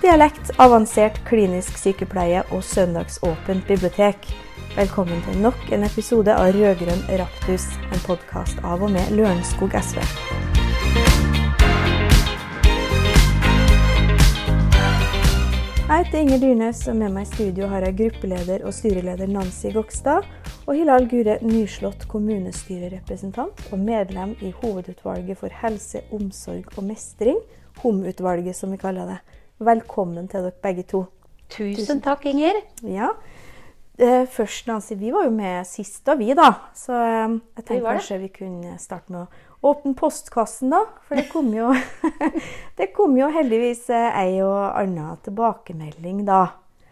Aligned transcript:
Dialekt, 0.00 0.48
avansert 0.56 1.18
klinisk 1.28 1.76
sykepleie 1.76 2.40
og 2.56 2.62
søndagsåpent 2.64 3.66
bibliotek. 3.68 4.30
Velkommen 4.72 5.18
til 5.26 5.42
nok 5.44 5.66
en 5.76 5.82
episode 5.84 6.32
av 6.32 6.54
Rødgrønn 6.56 7.02
Raptus, 7.20 7.66
en 7.92 8.00
podkast 8.06 8.62
av 8.64 8.80
og 8.80 8.94
med 8.94 9.10
Lørenskog 9.12 9.74
SV. 9.76 9.98
Jeg 15.84 16.06
heter 16.06 16.16
Inger 16.22 16.40
Dyrnes, 16.46 16.80
og 16.88 16.96
med 16.96 17.12
meg 17.18 17.28
i 17.28 17.32
studio 17.34 17.68
har 17.68 17.84
jeg 17.84 17.98
gruppeleder 17.98 18.64
og 18.64 18.72
styreleder 18.72 19.28
Nancy 19.28 19.74
Gokstad 19.74 20.24
og 20.64 20.78
Hilal 20.78 21.10
Gure 21.12 21.36
Nyslått 21.44 22.08
kommunestyrerepresentant 22.08 23.68
og 23.68 23.84
medlem 23.84 24.32
i 24.40 24.54
Hovedutvalget 24.62 25.44
for 25.44 25.52
helse, 25.60 26.06
omsorg 26.08 26.72
og 26.78 26.88
mestring, 26.88 27.44
HOM-utvalget 27.84 28.56
som 28.56 28.72
vi 28.72 28.80
kaller 28.80 29.12
det. 29.12 29.20
Velkommen 29.60 30.24
til 30.32 30.46
dere 30.46 30.56
begge 30.64 30.86
to. 30.88 31.02
Tusen 31.52 31.98
takk, 32.00 32.22
Inger. 32.30 32.62
Ja. 32.88 33.10
Eh, 34.00 34.22
først, 34.32 34.64
Nancy, 34.70 34.94
vi 34.96 35.10
var 35.12 35.26
jo 35.26 35.34
med 35.34 35.66
sist 35.68 36.00
da, 36.06 36.14
vi, 36.16 36.30
da. 36.32 36.46
Så 36.72 36.94
eh, 36.96 37.34
jeg 37.58 37.66
tenkte 37.66 37.90
kanskje 37.90 38.16
vi 38.22 38.30
kunne 38.38 38.78
starte 38.80 39.12
med 39.12 39.26
å 39.26 39.68
åpne 39.74 39.92
postkassen, 39.98 40.72
da. 40.72 40.80
For 41.04 41.20
det 41.20 41.26
kom 41.28 41.50
jo, 41.52 41.74
det 42.80 42.88
kom 42.96 43.18
jo 43.20 43.28
heldigvis 43.34 43.84
eh, 43.92 44.16
ei 44.22 44.40
og 44.40 44.62
anna 44.80 45.18
tilbakemelding, 45.28 46.24
da. 46.30 46.46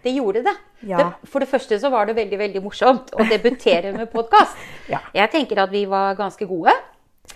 Det 0.04 0.12
gjorde 0.18 0.44
det. 0.50 0.56
Ja. 0.84 1.00
det. 1.00 1.32
For 1.32 1.40
det 1.40 1.48
første 1.48 1.80
så 1.80 1.88
var 1.94 2.04
det 2.04 2.18
veldig 2.20 2.42
veldig 2.42 2.62
morsomt 2.68 3.16
å 3.16 3.24
debutere 3.32 3.96
med 3.96 4.12
podkast. 4.12 4.60
Ja. 4.92 5.02
Jeg 5.12 5.28
tenker 5.32 5.58
at 5.60 5.72
vi 5.72 5.82
var 5.88 6.14
ganske 6.16 6.46
gode. 6.48 6.72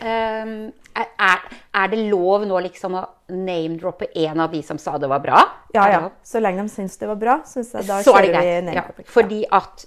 Um, 0.03 0.73
er, 0.99 1.45
er, 1.71 1.91
det 1.93 2.01
lov 2.11 2.43
nå 2.49 2.59
liksom 2.65 2.97
å 2.99 3.05
name-droppe 3.31 4.11
en 4.25 4.43
av 4.43 4.51
de 4.53 4.63
som 4.67 4.81
sa 4.83 4.97
det 4.99 5.09
var 5.11 5.23
bra? 5.23 5.45
Ja, 5.77 5.87
ja. 5.93 6.03
Så 6.27 6.43
lenge 6.43 6.65
de 6.65 6.73
syns 6.73 6.99
det 6.99 7.09
var 7.09 7.21
bra, 7.21 7.39
syns 7.49 7.71
jeg 7.77 7.87
da 7.87 8.01
så 8.03 8.17
er 8.19 8.29
kjører 8.29 8.43
vi. 8.43 8.57
Name-dropping. 8.69 9.09
fordi 9.15 9.41
at 9.47 9.87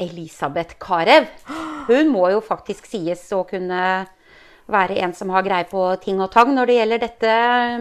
Elisabeth 0.00 0.78
Carew, 0.80 1.26
hun 1.90 2.12
må 2.12 2.30
jo 2.32 2.40
faktisk 2.44 2.86
sies 2.88 3.26
å 3.36 3.42
kunne 3.48 3.82
være 4.70 5.00
en 5.02 5.12
som 5.16 5.32
har 5.34 5.44
greie 5.44 5.66
på 5.68 5.82
ting 6.04 6.20
og 6.22 6.30
tang 6.32 6.52
når 6.54 6.70
det 6.70 6.76
gjelder 6.78 7.02
dette 7.02 7.32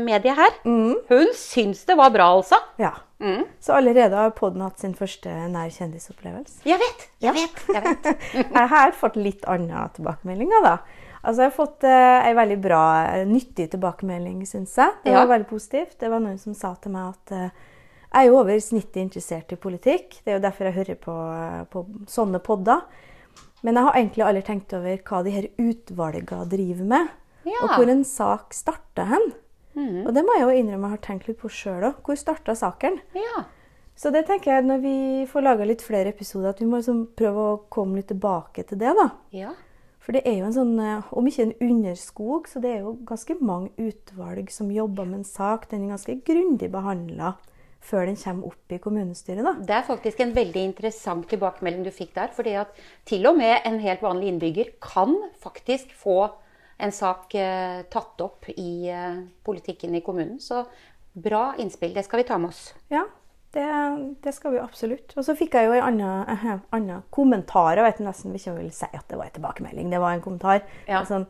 mediet 0.02 0.40
her. 0.40 0.58
Hun 0.66 1.30
syns 1.38 1.86
det 1.88 1.98
var 2.00 2.12
bra, 2.16 2.32
altså. 2.40 2.60
Ja. 2.82 2.96
Mm. 3.20 3.44
Så 3.60 3.76
allerede 3.76 4.16
har 4.16 4.32
podden 4.36 4.64
hatt 4.64 4.80
sin 4.80 4.96
første 4.96 5.32
nær 5.52 5.70
kjendisopplevelse. 5.76 6.62
Jeg 6.68 6.80
vet, 6.80 7.06
jeg 7.22 7.36
vet, 7.36 7.62
jeg 7.76 7.84
vet. 7.84 8.10
Jeg 8.58 8.72
har 8.72 8.96
fått 8.96 9.20
litt 9.20 9.44
andre 9.50 9.90
tilbakemeldinger, 9.98 10.64
da. 10.64 10.78
Altså, 11.24 11.42
jeg 11.44 11.50
har 11.52 11.56
fått 11.58 11.84
eh, 11.84 12.28
ei 12.30 12.34
veldig 12.38 12.58
bra, 12.64 12.82
eh, 13.18 13.26
nyttig 13.28 13.70
tilbakemelding, 13.74 14.46
syns 14.48 14.76
jeg. 14.80 14.94
Det 15.04 15.12
var 15.14 15.26
Ja. 15.26 15.32
veldig 15.34 15.48
positivt. 15.50 15.98
Det 16.00 16.10
var 16.10 16.20
noen 16.24 16.38
som 16.40 16.54
sa 16.54 16.74
til 16.76 16.92
meg 16.92 17.10
at 17.16 17.32
eh, 17.36 17.50
jeg 18.14 18.24
er 18.24 18.30
jo 18.30 18.40
over 18.40 18.60
snittet 18.64 19.02
interessert 19.04 19.52
i 19.52 19.56
politikk. 19.60 20.22
Det 20.24 20.32
er 20.34 20.40
jo 20.40 20.46
derfor 20.48 20.66
jeg 20.70 20.78
hører 20.80 20.96
på, 21.04 21.16
eh, 21.36 21.64
på 21.66 21.84
sånne 22.08 22.40
podder. 22.42 22.82
Men 23.64 23.76
jeg 23.76 23.84
har 23.84 23.94
egentlig 24.00 24.24
aldri 24.26 24.42
tenkt 24.48 24.74
over 24.74 24.98
hva 24.98 25.24
de 25.24 25.32
her 25.36 25.48
utvalgene 25.60 26.50
driver 26.50 26.86
med. 26.86 27.10
Ja. 27.46 27.60
Og 27.64 27.70
hvor 27.76 27.90
en 27.92 28.04
sak 28.08 28.54
starter 28.54 29.06
hen. 29.06 29.34
Og 29.80 30.14
det 30.14 30.26
må 30.26 30.34
jeg 30.36 30.44
jo 30.44 30.56
innrømme 30.60 30.90
jeg 30.90 30.98
har 30.98 31.04
tenkt 31.06 31.28
litt 31.30 31.40
på 31.40 31.48
sjøl 31.48 31.84
òg. 31.88 31.96
Hvor 32.04 32.18
starta 32.20 32.52
saken? 32.56 33.00
Ja. 33.16 33.44
Så 33.96 34.12
det 34.12 34.26
tenker 34.28 34.52
jeg 34.56 34.66
når 34.66 34.82
vi 34.82 35.26
får 35.28 35.44
laga 35.44 35.66
litt 35.68 35.82
flere 35.84 36.10
episoder, 36.12 36.50
at 36.50 36.60
vi 36.60 36.66
må 36.66 36.80
liksom 36.82 37.06
prøve 37.16 37.46
å 37.54 37.62
komme 37.70 37.96
litt 38.00 38.08
tilbake 38.08 38.66
til 38.68 38.78
det. 38.80 38.92
da. 38.96 39.10
ja. 39.32 39.52
For 40.10 40.18
det 40.18 40.26
er 40.26 40.40
jo 40.40 40.46
en 40.48 40.54
sånn, 40.56 40.80
eh, 40.82 41.10
om 41.14 41.28
ikke 41.30 41.44
en 41.44 41.52
underskog, 41.62 42.48
så 42.50 42.58
det 42.58 42.70
er 42.72 42.80
jo 42.82 42.96
ganske 43.06 43.36
mange 43.46 43.70
utvalg 43.78 44.48
som 44.50 44.72
jobber 44.74 45.06
med 45.06 45.20
en 45.20 45.28
sak. 45.30 45.68
Den 45.70 45.84
er 45.86 45.92
ganske 45.92 46.16
grundig 46.26 46.72
behandla 46.74 47.36
før 47.80 48.08
den 48.10 48.18
kommer 48.18 48.48
opp 48.48 48.74
i 48.74 48.80
kommunestyret. 48.82 49.44
da. 49.46 49.54
Det 49.54 49.76
er 49.76 49.86
faktisk 49.86 50.20
en 50.26 50.34
veldig 50.34 50.64
interessant 50.72 51.30
tilbakemelding 51.30 51.86
du 51.86 51.92
fikk 51.92 52.16
der. 52.16 52.34
fordi 52.34 52.56
at 52.58 52.74
til 53.06 53.28
og 53.28 53.38
med 53.38 53.62
en 53.64 53.78
helt 53.78 54.02
vanlig 54.02 54.34
innbygger 54.34 54.74
kan 54.82 55.16
faktisk 55.38 55.94
få 55.94 56.32
en 56.80 56.92
sak 56.92 57.36
eh, 57.36 57.84
tatt 57.84 58.20
opp 58.20 58.50
i 58.50 58.90
eh, 58.90 59.22
politikken 59.46 59.94
i 59.94 60.02
kommunen. 60.02 60.40
Så 60.40 60.66
bra 61.14 61.54
innspill. 61.60 61.94
Det 61.94 62.06
skal 62.06 62.24
vi 62.24 62.24
ta 62.24 62.40
med 62.40 62.50
oss. 62.50 62.74
Ja, 62.90 63.06
det, 63.54 63.68
det 64.24 64.34
skal 64.36 64.54
vi 64.54 64.60
absolutt. 64.62 65.14
Og 65.18 65.26
så 65.26 65.36
fikk 65.38 65.58
jeg 65.58 65.70
jo 65.70 65.78
en 65.78 65.86
annen, 65.88 66.30
eh, 66.30 66.58
annen 66.76 67.04
kommentar. 67.14 67.80
Jeg 67.80 67.88
vet 67.88 68.02
nesten 68.06 68.36
ikke 68.36 68.52
om 68.52 68.60
jeg 68.60 68.68
vil 68.68 68.76
si 68.78 68.90
at 68.94 69.06
det 69.10 69.18
var 69.18 69.30
en 69.30 69.38
tilbakemelding. 69.38 69.90
Det 69.90 70.02
var 70.02 70.18
en 70.18 70.26
kommentar. 70.26 70.62
Ja. 70.90 71.02
Sånn, 71.08 71.26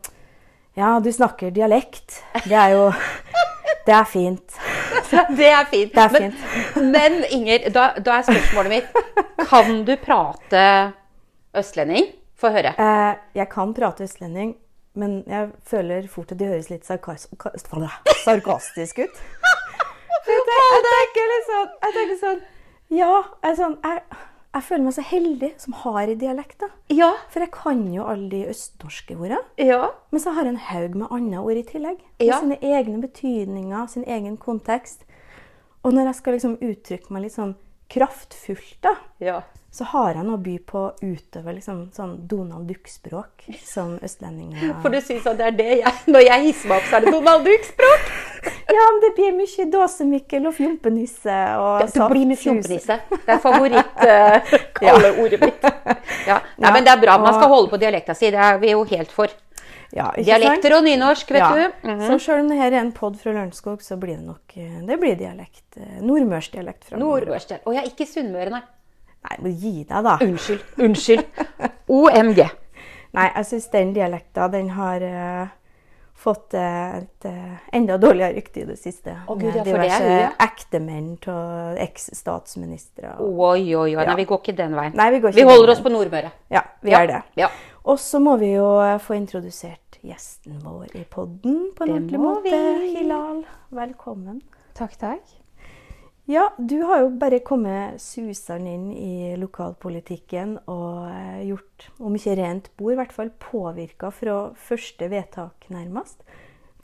ja, 0.78 0.98
du 1.00 1.10
snakker 1.12 1.52
dialekt. 1.54 2.20
Det 2.44 2.56
er 2.56 2.76
jo 2.76 2.90
Det 3.86 3.94
er 3.96 4.04
fint. 4.04 4.56
Det 5.38 5.46
er 5.48 5.64
fint. 5.70 5.94
Det 5.94 6.02
er 6.02 6.12
Men, 6.12 6.34
men 6.94 7.24
Inger, 7.32 7.70
da, 7.72 7.90
da 7.98 8.18
er 8.20 8.26
spørsmålet 8.28 8.70
mitt 8.70 9.46
Kan 9.48 9.84
du 9.88 9.94
prate 9.98 10.64
østlending? 11.56 12.12
Få 12.38 12.52
høre. 12.54 12.74
Eh, 12.76 13.14
jeg 13.34 13.48
kan 13.52 13.72
prate 13.74 14.04
østlending, 14.04 14.54
men 14.94 15.22
jeg 15.28 15.50
føler 15.66 16.06
fort 16.08 16.32
at 16.32 16.38
de 16.40 16.48
høres 16.48 16.70
litt 16.70 16.86
sarkas 16.88 17.26
sarkastisk 18.24 19.02
ut. 19.04 19.20
Jeg, 20.26 20.42
tenker, 20.46 20.74
jeg 20.74 20.82
tenker 20.88 21.30
litt 21.34 21.46
sånn, 21.50 21.70
jeg 21.84 21.94
tenker 21.96 22.18
sånn 22.20 22.42
Ja, 22.90 23.12
jeg, 23.44 23.56
sånn, 23.56 23.76
jeg, 23.84 24.02
jeg 24.54 24.62
føler 24.66 24.84
meg 24.84 24.94
så 24.96 25.02
heldig 25.06 25.50
som 25.62 25.72
har 25.84 26.08
i 26.10 26.14
dialekt. 26.18 26.58
da. 26.58 26.68
Ja. 26.90 27.12
For 27.30 27.40
jeg 27.44 27.52
kan 27.54 27.84
jo 27.94 28.04
alle 28.10 28.28
de 28.32 28.40
østnorske 28.50 29.14
ordene. 29.16 29.38
Ja. 29.62 29.90
Men 30.10 30.20
så 30.24 30.32
har 30.34 30.44
jeg 30.44 30.56
en 30.56 30.64
haug 30.70 30.96
med 31.04 31.12
andre 31.14 31.38
ord 31.44 31.56
i 31.60 31.62
tillegg. 31.62 32.00
Med 32.18 32.26
Ja. 32.26 32.40
sine 32.40 32.58
egne 32.60 33.00
betydninger, 33.00 33.86
sin 33.88 34.04
egen 34.04 34.36
kontekst. 34.36 35.04
Og 35.84 35.92
når 35.94 36.10
jeg 36.10 36.14
skal 36.18 36.32
liksom 36.34 36.58
uttrykke 36.60 37.10
meg 37.14 37.22
litt 37.22 37.32
sånn 37.38 37.54
kraftfullt, 37.90 38.76
da, 38.82 38.96
ja. 39.20 39.40
Så 39.70 39.84
har 39.92 40.16
jeg 40.18 40.24
noe 40.26 40.34
å 40.34 40.42
by 40.42 40.56
på 40.66 40.80
utover 40.98 41.54
liksom 41.54 41.84
sånn 41.94 42.16
Donald 42.26 42.66
Duck-språk 42.66 43.44
som 43.62 43.92
østlendinger. 44.02 44.72
For 44.82 44.90
du 44.90 44.98
syns 45.00 45.28
at 45.30 45.38
det 45.38 45.46
er 45.46 45.54
det 45.60 45.68
jeg 45.84 45.92
Når 46.10 46.24
jeg 46.26 46.46
hisser 46.48 46.72
meg 46.72 46.80
opp, 46.80 46.88
så 46.90 46.96
er 46.98 47.04
det 47.06 47.12
Donald 47.14 47.46
Duck-språk? 47.46 48.08
Ja, 48.70 48.86
men 48.90 49.00
det 49.04 49.10
blir 49.18 49.36
mye 49.38 49.66
dåsemikkel 49.70 50.46
og 50.50 50.54
fjompenisse 50.56 51.36
og 51.60 51.84
Det 51.94 52.08
blir 52.10 52.26
mye 52.32 52.40
fjompenisse. 52.40 52.96
Det 53.12 53.34
er 53.36 53.38
favoritt-kalleordet 53.44 55.40
mitt. 55.46 55.62
Ja. 56.26 56.40
Nei, 56.40 56.66
Ja, 56.66 56.72
men 56.74 56.84
det 56.86 56.92
er 56.96 57.00
bra. 57.02 57.18
Man 57.22 57.34
skal 57.38 57.48
holde 57.52 57.70
på 57.72 57.78
dialekta 57.82 58.14
si. 58.18 58.30
Det 58.34 58.42
er 58.42 58.58
vi 58.62 58.72
jo 58.74 58.82
helt 58.90 59.12
for. 59.14 59.30
Ja? 59.94 60.10
Dialekter 60.16 60.76
og 60.76 60.84
nynorsk, 60.86 61.30
vet 61.34 61.42
ja. 61.42 61.50
du. 61.54 61.88
Mhm. 61.90 62.04
Så 62.10 62.18
selv 62.26 62.44
om 62.44 62.50
det 62.50 62.58
her 62.60 62.72
er 62.72 62.80
en 62.84 62.92
pod 62.94 63.16
fra 63.20 63.32
Lørenskog, 63.34 63.82
så 63.82 63.98
blir 64.00 64.16
det 64.18 64.26
nok 64.26 64.56
eh, 64.58 64.76
det 64.86 64.98
blir 65.02 65.16
dialekt. 65.18 65.66
eh, 65.78 65.98
Nordmørsdialekt. 66.02 66.92
Nordøst. 66.98 67.56
Å 67.66 67.74
ja, 67.74 67.82
ikke 67.86 68.06
Sunnmøre, 68.06 68.50
nei. 68.54 68.62
Nei, 69.28 69.36
må 69.44 69.52
gi 69.52 69.72
deg, 69.84 70.04
da. 70.06 70.16
Unnskyld. 70.24 70.62
Unnskyld. 70.80 71.24
OMG. 71.92 72.44
Nei, 73.16 73.26
jeg 73.34 73.46
syns 73.48 73.66
den 73.72 73.90
dialekta, 73.96 74.46
den 74.52 74.68
har 74.76 75.02
uh, 75.02 75.48
fått 76.20 76.54
uh, 76.54 77.00
et 77.00 77.26
uh, 77.26 77.56
enda 77.74 77.96
dårligere 78.00 78.36
rykte 78.36 78.62
i 78.62 78.66
det 78.68 78.76
siste. 78.78 79.16
Å, 79.26 79.34
Gud, 79.34 79.48
ja, 79.50 79.64
for 79.64 79.66
det 79.66 79.72
er 79.72 79.72
diverse 79.72 80.04
hun, 80.04 80.14
ja. 80.22 80.30
ektemenn 80.46 81.10
av 81.32 81.80
eks-statsministre. 81.84 83.16
Oi, 83.18 83.64
oi, 83.74 83.74
oi. 83.74 83.90
Ja. 83.96 84.06
Nei, 84.12 84.16
vi 84.22 84.28
går 84.30 84.40
ikke 84.44 84.54
den 84.62 84.76
veien. 84.78 84.94
Nei, 85.00 85.08
vi 85.16 85.20
går 85.24 85.32
ikke 85.34 85.40
Vi 85.40 85.44
den 85.44 85.50
holder 85.52 85.66
veien. 85.66 85.76
oss 85.76 85.84
på 85.88 85.92
Nordmøre. 85.96 86.32
Ja, 86.54 86.64
vi 86.86 86.94
Ja, 86.94 87.02
det. 87.10 87.20
ja. 87.40 87.50
Og 87.90 87.98
så 87.98 88.20
må 88.22 88.36
vi 88.40 88.52
jo 88.54 88.68
få 89.02 89.16
introdusert 89.16 89.98
gjesten 90.04 90.58
vår 90.64 90.94
i 91.00 91.04
podden 91.08 91.70
på 91.76 91.84
en 91.84 91.88
Det 91.90 91.94
ordentlig 91.96 92.20
må 92.20 92.34
måte. 92.38 92.56
vi. 92.80 92.94
Hilal, 93.00 93.42
velkommen. 93.74 94.40
Takk, 94.76 94.96
takk. 95.00 95.36
Ja, 96.30 96.52
du 96.58 96.82
har 96.82 97.00
jo 97.00 97.08
bare 97.18 97.40
kommet 97.42 97.96
susende 97.98 98.70
inn 98.70 98.90
i 98.94 99.32
lokalpolitikken 99.40 100.52
og 100.70 101.08
eh, 101.08 101.40
gjort, 101.48 101.88
om 101.98 102.14
ikke 102.14 102.36
rent 102.38 102.68
bord, 102.78 102.92
i 102.92 102.98
hvert 103.00 103.14
fall 103.16 103.32
påvirka 103.42 104.12
fra 104.14 104.36
første 104.68 105.08
vedtak, 105.10 105.64
nærmest. 105.74 106.22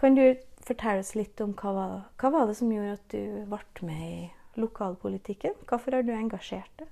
Kan 0.00 0.16
du 0.18 0.24
fortelle 0.66 1.04
oss 1.04 1.12
litt 1.14 1.38
om 1.44 1.52
hva 1.60 1.84
hva 2.18 2.30
var 2.34 2.50
det 2.50 2.56
som 2.58 2.72
gjorde 2.74 2.96
at 2.96 3.14
du 3.14 3.44
ble 3.52 3.86
med 3.86 4.00
i 4.08 4.24
lokalpolitikken? 4.58 5.54
Hvorfor 5.68 5.94
har 5.94 6.02
du 6.02 6.10
engasjert 6.16 6.82
deg? 6.82 6.90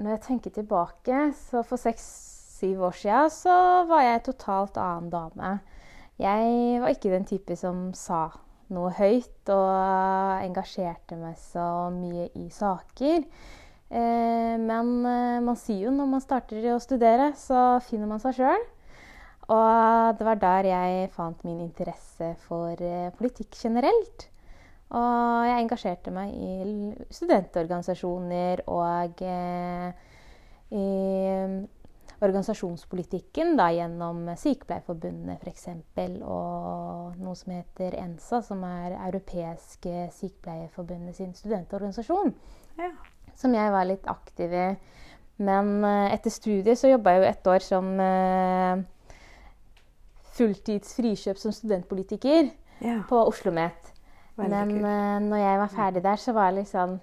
Når 0.00 0.14
jeg 0.14 0.22
tenker 0.30 0.54
tilbake, 0.56 1.18
så 1.42 1.60
for 1.60 1.82
seks-syv 1.82 2.86
år 2.88 2.96
siden 3.02 3.34
så 3.36 3.58
var 3.90 4.06
jeg 4.06 4.24
totalt 4.30 4.80
annen 4.80 5.12
dame. 5.12 5.52
Jeg 6.16 6.80
var 6.80 6.96
ikke 6.96 7.12
den 7.12 7.28
type 7.28 7.58
som 7.60 7.90
sa 7.92 8.30
noe 8.72 8.92
høyt 8.96 9.50
og 9.52 10.44
engasjerte 10.44 11.18
meg 11.20 11.36
så 11.40 11.66
mye 11.94 12.28
i 12.38 12.48
saker. 12.52 13.26
Eh, 13.92 14.54
men 14.56 14.92
eh, 15.04 15.40
man 15.44 15.58
sier 15.60 15.86
jo 15.86 15.92
når 15.92 16.08
man 16.14 16.24
starter 16.24 16.70
å 16.72 16.80
studere, 16.80 17.32
så 17.36 17.80
finner 17.84 18.08
man 18.08 18.22
seg 18.22 18.38
sjøl. 18.40 18.64
Og 19.52 20.16
det 20.16 20.24
var 20.24 20.40
der 20.40 20.68
jeg 20.70 21.10
fant 21.12 21.42
min 21.44 21.60
interesse 21.64 22.32
for 22.46 22.78
eh, 22.80 23.12
politikk 23.18 23.58
generelt. 23.58 24.28
Og 24.92 25.46
jeg 25.48 25.64
engasjerte 25.64 26.12
meg 26.12 26.32
i 26.36 27.12
studentorganisasjoner 27.16 28.64
og 28.68 29.22
i 30.72 30.82
organisasjonspolitikken 32.22 33.56
da, 33.58 33.68
gjennom 33.74 34.24
Sykepleierforbundet 34.38 35.42
f.eks. 35.42 35.66
og 36.22 37.18
noe 37.18 37.38
som 37.38 37.54
heter 37.56 37.96
ENSA, 37.98 38.42
som 38.46 38.62
er 38.66 38.96
Europeiske 39.08 40.06
sykepleierforbundet 40.18 41.18
sin 41.18 41.34
studentorganisasjon. 41.34 42.34
Ja. 42.78 42.92
Som 43.38 43.56
jeg 43.56 43.74
var 43.74 43.88
litt 43.88 44.06
aktiv 44.10 44.54
i. 44.54 44.66
Men 45.42 45.78
uh, 45.82 46.08
etter 46.12 46.30
studiet 46.30 46.78
så 46.78 46.92
jobba 46.92 47.16
jeg 47.16 47.22
jo 47.22 47.28
et 47.30 47.48
år 47.54 47.64
som 47.64 47.88
uh, 47.98 48.82
fulltids 50.36 50.94
frikjøp 50.98 51.40
som 51.40 51.54
studentpolitiker 51.54 52.52
ja. 52.84 53.00
på 53.08 53.18
Oslo 53.18 53.50
OsloMet. 53.50 53.90
Men 54.38 54.76
uh, 54.84 55.18
når 55.24 55.42
jeg 55.42 55.62
var 55.64 55.72
ferdig 55.72 56.04
der, 56.04 56.20
så 56.20 56.36
var 56.36 56.52
det 56.52 56.62
liksom 56.62 57.00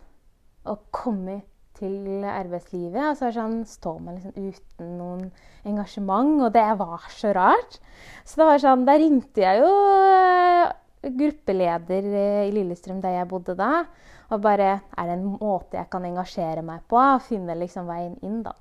å 0.69 0.75
komme 0.93 1.41
til 1.79 2.25
arbeidslivet. 2.27 3.01
Og 3.11 3.17
så 3.19 3.31
sånn, 3.35 3.61
står 3.67 4.01
man 4.03 4.19
liksom 4.19 4.35
uten 4.35 4.91
noen 4.99 5.23
engasjement, 5.67 6.35
og 6.45 6.53
det 6.55 6.67
var 6.79 7.07
så 7.13 7.33
rart. 7.35 7.79
Så 8.23 8.41
det 8.41 8.49
var 8.51 8.63
sånn, 8.63 8.85
da 8.87 8.97
ringte 8.99 9.43
jeg 9.43 9.63
jo 9.63 9.71
eh, 10.05 10.75
gruppeleder 11.19 12.11
i 12.45 12.53
Lillestrøm 12.55 13.01
der 13.03 13.21
jeg 13.21 13.29
bodde 13.31 13.57
da. 13.59 13.85
Og 14.29 14.43
bare 14.43 14.81
Er 14.93 15.07
det 15.07 15.15
en 15.15 15.37
måte 15.39 15.79
jeg 15.79 15.89
kan 15.89 16.05
engasjere 16.05 16.61
meg 16.61 16.83
på? 16.89 17.01
Finne 17.25 17.55
liksom 17.57 17.89
veien 17.89 18.13
inn, 18.21 18.43
da. 18.45 18.53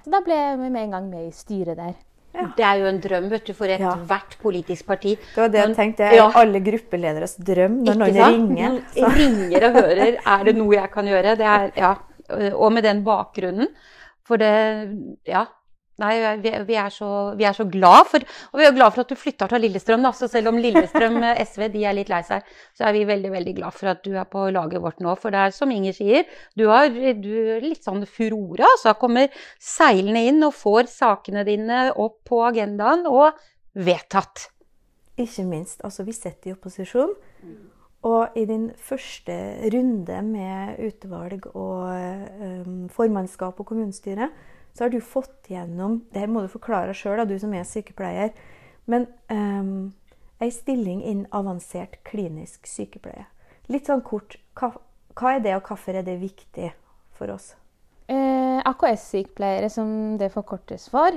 Så 0.00 0.14
da 0.14 0.22
ble 0.24 0.38
jeg 0.38 0.60
med 0.62 0.80
en 0.80 0.94
gang 0.96 1.10
med 1.10 1.26
i 1.28 1.34
styret 1.34 1.76
der. 1.76 1.98
Ja. 2.30 2.44
Det 2.56 2.64
er 2.64 2.76
jo 2.78 2.86
en 2.86 3.00
drøm 3.02 3.26
vet 3.30 3.48
du, 3.48 3.52
for 3.58 3.70
ethvert 3.70 4.34
ja. 4.36 4.38
politisk 4.40 4.86
parti. 4.86 5.16
Det 5.18 5.42
var 5.42 5.50
det 5.50 5.60
jeg 5.60 5.74
tenkte. 5.76 6.04
Det 6.04 6.14
er 6.14 6.20
ja. 6.20 6.28
alle 6.40 6.60
gruppelederes 6.62 7.34
drøm 7.36 7.80
når 7.86 7.98
noen 7.98 8.20
ringer. 8.20 8.76
Så. 8.94 9.10
Ringer 9.16 9.66
og 9.66 9.78
hører 9.80 10.20
er 10.20 10.46
det 10.46 10.54
noe 10.56 10.76
jeg 10.76 10.92
kan 10.94 11.10
gjøre. 11.10 11.34
Det 11.40 11.48
er, 11.56 11.66
ja, 11.76 11.90
og 12.52 12.68
med 12.74 12.86
den 12.86 13.04
bakgrunnen. 13.06 13.72
For 14.26 14.40
det 14.40 14.52
Ja. 15.28 15.46
Nei, 16.00 16.14
vi, 16.40 16.50
vi, 16.64 16.76
er 16.80 16.88
så, 16.88 17.06
vi, 17.36 17.44
er 17.44 17.52
så, 17.52 17.66
glad 17.68 18.06
for 18.08 18.22
Og 18.24 18.60
vi 18.60 18.64
er 18.64 18.72
glad 18.72 18.94
for 18.94 19.02
at 19.02 19.10
du 19.12 19.18
flytta 19.20 19.44
til 19.50 19.60
Lillestrøm, 19.66 20.00
da. 20.06 20.14
Så 20.16 20.30
selv 20.32 20.48
om 20.48 20.56
Lillestrøm 20.56 21.18
SV 21.50 21.66
de 21.74 21.82
er 21.84 21.96
litt 21.98 22.08
lei 22.08 22.22
seg, 22.24 22.46
så 22.72 22.86
er 22.88 22.94
vi 22.96 23.02
veldig 23.08 23.32
veldig 23.34 23.54
glad 23.58 23.76
for 23.76 23.92
at 23.92 24.00
du 24.06 24.14
er 24.16 24.24
på 24.30 24.46
laget 24.54 24.80
vårt 24.80 25.02
nå. 25.04 25.12
For 25.20 25.34
det 25.34 25.42
er 25.44 25.52
som 25.52 25.74
Inger 25.74 25.96
sier, 25.96 26.24
du 26.56 26.70
har 26.70 26.88
du 26.88 27.34
litt 27.66 27.84
sånn 27.84 28.06
furore. 28.08 28.64
Altså 28.64 28.94
kommer 29.00 29.28
seilende 29.60 30.24
inn 30.30 30.40
og 30.46 30.56
får 30.56 30.88
sakene 30.94 31.44
dine 31.48 31.90
opp 31.92 32.22
på 32.30 32.40
agendaen 32.48 33.04
og 33.10 33.36
vedtatt. 33.76 34.48
Ikke 35.20 35.44
minst. 35.44 35.84
Altså, 35.84 36.06
vi 36.08 36.16
sitter 36.16 36.50
i 36.50 36.56
opposisjon. 36.56 37.12
Og 38.06 38.36
i 38.38 38.46
din 38.48 38.70
første 38.80 39.34
runde 39.74 40.22
med 40.24 40.78
utvalg 40.86 41.46
og 41.52 41.90
um, 42.40 42.88
formannskap 42.88 43.60
og 43.60 43.66
kommunestyre, 43.68 44.30
så 44.72 44.86
har 44.86 44.92
du 44.92 45.00
fått 45.04 45.50
gjennom 45.50 46.00
Det 46.12 46.22
her 46.22 46.30
må 46.30 46.40
du 46.40 46.48
forklare 46.48 46.94
sjøl, 46.94 47.20
du 47.28 47.36
som 47.38 47.52
er 47.54 47.66
sykepleier. 47.68 48.32
Men 48.86 49.06
um, 49.28 49.92
ei 50.40 50.48
stilling 50.54 51.02
innen 51.04 51.26
avansert 51.36 52.00
klinisk 52.08 52.66
sykepleie. 52.66 53.26
Litt 53.68 53.90
sånn 53.90 54.02
kort, 54.02 54.38
hva, 54.56 54.72
hva 55.18 55.36
er 55.36 55.44
det, 55.44 55.56
og 55.58 55.68
hvorfor 55.68 56.00
er 56.00 56.06
det 56.06 56.16
viktig 56.22 56.72
for 57.18 57.34
oss? 57.34 57.52
Eh, 58.10 58.58
AKS-sykepleiere, 58.66 59.68
som 59.70 60.16
det 60.18 60.32
forkortes 60.34 60.88
for, 60.90 61.14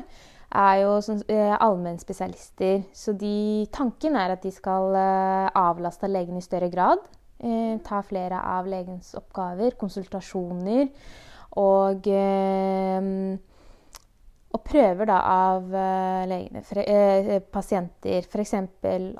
er 0.54 0.80
jo 0.84 0.98
sånn, 1.02 1.24
eh, 1.32 1.56
allmennspesialister. 1.58 2.84
Så 2.94 3.16
de, 3.18 3.68
tanken 3.74 4.16
er 4.20 4.36
at 4.36 4.44
de 4.46 4.52
skal 4.54 4.94
eh, 4.98 5.50
avlaste 5.58 6.10
legen 6.10 6.38
i 6.38 6.46
større 6.46 6.70
grad. 6.70 7.04
Eh, 7.44 7.80
ta 7.84 8.02
flere 8.06 8.40
av 8.40 8.70
legens 8.70 9.14
oppgaver, 9.20 9.76
konsultasjoner. 9.80 10.90
Og, 11.54 12.08
og 14.54 14.62
prøver 14.66 15.06
da 15.06 15.20
av 15.30 15.68
legene, 16.30 16.64
for, 16.66 16.82
eh, 16.82 17.38
pasienter. 17.54 18.26
F.eks. 18.26 18.56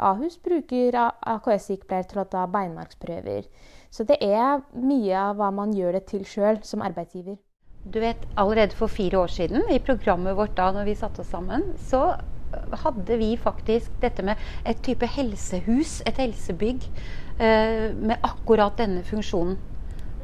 Ahus 0.02 0.40
bruker 0.42 0.98
AKS-sykepleier 0.98 2.10
til 2.10 2.24
å 2.24 2.30
ta 2.30 2.48
beinmargsprøver. 2.50 3.46
Så 3.94 4.08
det 4.10 4.18
er 4.26 4.64
mye 4.74 5.14
av 5.30 5.38
hva 5.38 5.52
man 5.54 5.74
gjør 5.78 6.00
det 6.00 6.08
til 6.10 6.26
sjøl 6.26 6.64
som 6.66 6.82
arbeidsgiver. 6.82 7.38
Du 7.84 8.00
vet, 8.00 8.28
Allerede 8.40 8.76
for 8.76 8.88
fire 8.88 9.20
år 9.20 9.28
siden, 9.28 9.66
i 9.72 9.80
programmet 9.80 10.38
vårt 10.38 10.56
da 10.58 10.70
når 10.72 10.88
vi 10.88 10.96
satte 10.96 11.22
oss 11.22 11.32
sammen, 11.34 11.74
så 11.78 12.14
hadde 12.84 13.18
vi 13.18 13.34
faktisk 13.38 13.92
dette 14.02 14.24
med 14.26 14.40
et 14.66 14.80
type 14.86 15.08
helsehus, 15.10 16.02
et 16.08 16.18
helsebygg, 16.22 16.86
eh, 17.40 17.92
med 17.96 18.18
akkurat 18.24 18.78
denne 18.78 19.04
funksjonen. 19.04 19.58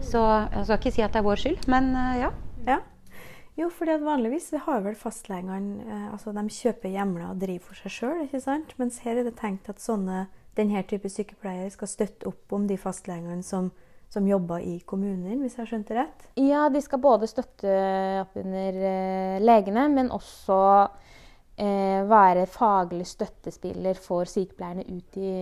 Så 0.01 0.21
jeg 0.53 0.63
skal 0.65 0.77
ikke 0.77 0.95
si 0.95 1.03
at 1.03 1.13
det 1.13 1.19
er 1.19 1.27
vår 1.27 1.41
skyld, 1.41 1.67
men 1.67 1.91
eh, 1.95 2.21
ja. 2.21 2.31
ja. 2.67 2.79
Jo, 3.59 3.67
for 3.73 3.91
vanligvis 3.91 4.53
har 4.63 4.83
vel 4.85 4.95
fastlegene 4.95 5.83
eh, 5.83 6.07
altså 6.13 6.31
De 6.31 6.45
kjøper 6.47 6.93
hjemler 6.93 7.33
og 7.33 7.41
driver 7.41 7.71
for 7.71 7.81
seg 7.81 7.91
sjøl, 7.91 8.23
ikke 8.23 8.43
sant? 8.43 8.75
Mens 8.79 9.01
her 9.03 9.19
er 9.19 9.27
det 9.27 9.35
tenkt 9.41 9.69
at 9.71 9.83
sånne, 9.83 10.27
denne 10.55 10.83
type 10.87 11.11
sykepleiere 11.11 11.69
skal 11.73 11.91
støtte 11.91 12.27
opp 12.29 12.55
om 12.55 12.67
de 12.67 12.77
fastlegene 12.79 13.43
som 13.43 13.71
som 14.09 14.27
jobber 14.27 14.63
i 14.65 14.79
kommunen, 14.89 15.41
hvis 15.43 15.55
jeg 15.55 15.63
har 15.63 15.69
skjønt 15.69 15.91
det 15.91 15.97
rett? 15.99 16.25
Ja, 16.41 16.65
de 16.73 16.81
skal 16.81 17.01
både 17.03 17.29
støtte 17.29 17.75
opp 18.23 18.37
under 18.41 18.79
eh, 18.89 19.37
legene, 19.43 19.85
men 19.93 20.09
også 20.13 20.59
eh, 21.59 22.01
være 22.09 22.47
faglig 22.49 23.05
støttespiller 23.09 23.99
for 24.01 24.29
sykepleierne 24.29 24.87
ut 24.89 25.19
i 25.21 25.33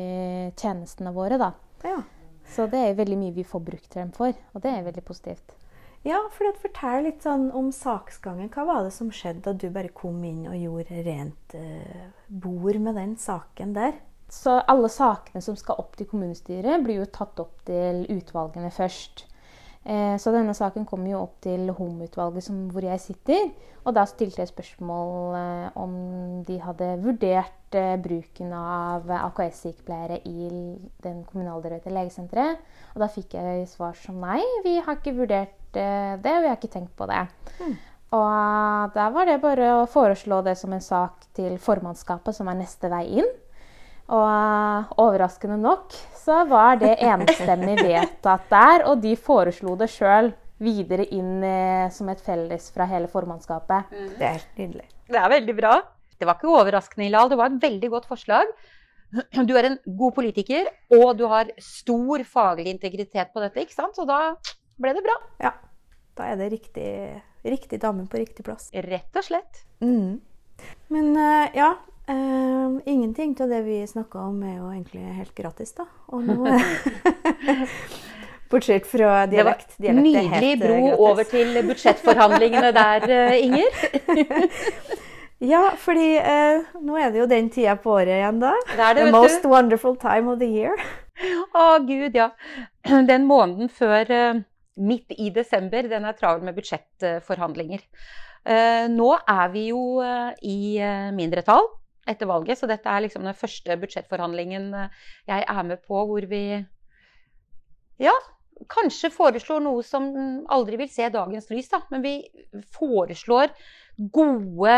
tjenestene 0.60 1.16
våre. 1.16 1.40
Da. 1.40 1.54
Ja. 1.88 2.02
Så 2.48 2.68
det 2.72 2.82
er 2.84 3.00
veldig 3.00 3.20
mye 3.20 3.36
vi 3.36 3.48
får 3.48 3.64
brukt 3.64 3.96
dem 3.96 4.12
for, 4.16 4.36
og 4.54 4.64
det 4.64 4.74
er 4.74 4.86
veldig 4.88 5.06
positivt. 5.08 5.56
Ja, 6.08 6.20
for 6.32 6.56
Fortell 6.62 7.08
litt 7.08 7.26
sånn 7.26 7.50
om 7.58 7.72
saksgangen. 7.76 8.52
Hva 8.54 8.64
var 8.68 8.86
det 8.86 8.94
som 8.96 9.10
skjedde 9.12 9.50
da 9.50 9.54
du 9.58 9.68
bare 9.74 9.92
kom 9.96 10.22
inn 10.24 10.46
og 10.48 10.56
gjorde 10.56 11.02
rent 11.04 11.56
eh, 11.58 12.12
bord 12.28 12.80
med 12.84 12.96
den 13.00 13.18
saken 13.20 13.74
der? 13.76 13.98
Så 14.28 14.58
alle 14.68 14.90
sakene 14.92 15.42
som 15.44 15.56
skal 15.56 15.80
opp 15.80 15.96
til 15.96 16.10
kommunestyret, 16.10 16.84
blir 16.84 17.02
jo 17.02 17.10
tatt 17.12 17.40
opp 17.40 17.64
til 17.68 18.04
utvalgene 18.12 18.72
først. 18.76 19.24
Eh, 19.88 20.18
så 20.20 20.34
denne 20.36 20.52
saken 20.52 20.84
kommer 20.84 21.14
jo 21.14 21.22
opp 21.24 21.38
til 21.46 21.70
HOM-utvalget 21.72 22.50
hvor 22.74 22.84
jeg 22.84 23.00
sitter. 23.00 23.46
Og 23.88 23.96
da 23.96 24.04
stilte 24.10 24.42
jeg 24.44 24.52
spørsmål 24.52 25.38
eh, 25.40 25.78
om 25.80 25.94
de 26.48 26.58
hadde 26.60 26.90
vurdert 27.06 27.78
eh, 27.80 27.96
bruken 28.04 28.52
av 28.52 29.08
AKS-sykepleiere 29.16 30.20
i 30.28 30.50
den 31.06 31.24
kommunaldirektørte 31.30 31.96
legesenteret. 31.96 32.66
Og 32.96 33.06
da 33.06 33.12
fikk 33.14 33.38
jeg 33.40 33.64
svar 33.72 33.96
som 33.96 34.20
nei, 34.20 34.42
vi 34.68 34.76
har 34.82 35.00
ikke 35.00 35.16
vurdert 35.22 35.56
det, 35.78 35.88
og 36.20 36.44
vi 36.44 36.52
har 36.52 36.60
ikke 36.60 36.74
tenkt 36.74 36.92
på 37.00 37.08
det. 37.08 37.24
Mm. 37.64 37.78
Og 38.18 38.94
da 38.96 39.08
var 39.12 39.28
det 39.28 39.40
bare 39.44 39.72
å 39.82 39.88
foreslå 39.92 40.42
det 40.44 40.56
som 40.60 40.72
en 40.76 40.84
sak 40.84 41.28
til 41.36 41.56
formannskapet, 41.60 42.36
som 42.36 42.48
er 42.52 42.60
neste 42.60 42.92
vei 42.92 43.06
inn. 43.22 43.36
Og 44.08 44.24
uh, 44.24 44.92
overraskende 45.04 45.58
nok 45.60 45.96
så 46.16 46.44
var 46.48 46.80
det 46.80 46.96
enstemmig 47.04 47.78
vedtatt 47.82 48.48
der, 48.52 48.86
og 48.88 49.02
de 49.04 49.16
foreslo 49.20 49.76
det 49.80 49.90
sjøl 49.92 50.32
videre 50.64 51.06
inn 51.14 51.44
eh, 51.46 51.86
som 51.94 52.10
et 52.10 52.22
felles 52.26 52.72
fra 52.74 52.88
hele 52.90 53.08
formannskapet. 53.12 53.92
Mm. 53.94 54.08
Det 54.18 54.28
er 54.28 54.46
nydelig. 54.58 54.88
Det 55.08 55.20
er 55.22 55.32
veldig 55.32 55.56
bra. 55.60 55.76
Det 56.18 56.26
var 56.26 56.40
ikke 56.40 56.50
overraskende, 56.50 57.06
Hilal. 57.06 57.30
Det 57.30 57.38
var 57.38 57.52
et 57.52 57.62
veldig 57.68 57.92
godt 57.94 58.10
forslag. 58.10 58.50
Du 59.48 59.54
er 59.56 59.70
en 59.70 59.78
god 60.00 60.16
politiker, 60.18 60.68
og 60.92 61.14
du 61.20 61.28
har 61.32 61.54
stor 61.64 62.24
faglig 62.28 62.74
integritet 62.74 63.30
på 63.32 63.44
dette, 63.44 63.64
ikke 63.64 63.78
sant? 63.78 63.96
Så 63.96 64.04
da 64.10 64.34
ble 64.82 64.92
det 64.98 65.04
bra. 65.06 65.16
Ja. 65.46 65.54
Da 66.18 66.32
er 66.32 66.40
det 66.40 66.50
riktig, 66.52 66.90
riktig 67.46 67.80
dame 67.84 68.08
på 68.10 68.20
riktig 68.20 68.44
plass. 68.44 68.68
Rett 68.74 69.16
og 69.16 69.24
slett. 69.24 69.62
Mm. 69.80 70.18
Men 70.92 71.14
uh, 71.14 71.46
ja, 71.56 71.76
Uh, 72.10 72.80
ingenting 72.86 73.36
av 73.42 73.50
det 73.50 73.62
vi 73.62 73.88
snakka 73.88 74.20
om, 74.20 74.44
er 74.44 74.62
jo 74.62 74.70
egentlig 74.72 75.02
helt 75.18 75.34
gratis, 75.36 75.74
da. 75.76 75.84
Bortsett 78.52 78.86
fra 78.88 79.26
dialekt. 79.28 79.74
Det 79.76 79.92
var 79.92 80.00
nydelig 80.06 80.52
bro 80.62 80.78
gratis. 80.78 81.02
over 81.04 81.28
til 81.28 81.58
budsjettforhandlingene 81.68 82.70
der, 82.78 83.08
uh, 83.12 83.34
Inger. 83.46 83.72
ja, 85.44 85.66
fordi 85.76 86.14
uh, 86.24 86.70
nå 86.80 86.96
er 86.96 87.12
det 87.12 87.20
jo 87.20 87.26
den 87.28 87.50
tida 87.52 87.76
på 87.76 87.98
året 87.98 88.22
igjen, 88.22 88.40
da. 88.40 88.54
Det 88.70 88.78
det, 88.78 89.04
the 89.04 89.12
most 89.12 89.44
du. 89.44 89.50
wonderful 89.52 89.98
time 90.00 90.32
of 90.32 90.40
the 90.40 90.48
year. 90.48 90.80
Å, 91.52 91.66
gud, 91.84 92.16
ja. 92.16 92.30
Den 93.12 93.28
måneden 93.28 93.68
før 93.68 94.08
midt 94.80 95.12
i 95.18 95.28
desember, 95.36 95.90
den 95.92 96.08
er 96.08 96.16
travel 96.16 96.46
med 96.46 96.56
budsjettforhandlinger. 96.56 97.84
Nå 98.94 99.08
er 99.28 99.48
vi 99.52 99.66
jo 99.74 100.00
i 100.46 100.78
mindretall 101.18 101.66
etter 102.08 102.30
valget. 102.30 102.60
Så 102.60 102.70
dette 102.70 102.90
er 102.90 103.06
liksom 103.06 103.28
den 103.28 103.38
første 103.38 103.78
budsjettforhandlingen 103.82 104.72
eh, 104.74 105.06
jeg 105.30 105.46
er 105.48 105.68
med 105.68 105.84
på 105.86 106.06
hvor 106.10 106.28
vi 106.30 106.44
ja, 108.02 108.14
kanskje 108.70 109.12
foreslår 109.14 109.62
noe 109.66 109.84
som 109.86 110.10
aldri 110.54 110.80
vil 110.82 110.90
se 110.92 111.10
dagens 111.14 111.50
lys, 111.54 111.70
da. 111.74 111.82
Men 111.94 112.04
vi 112.06 112.16
foreslår 112.78 113.54
gode, 114.14 114.76